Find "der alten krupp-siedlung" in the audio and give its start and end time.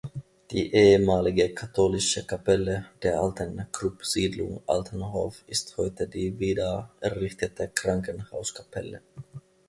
3.03-4.63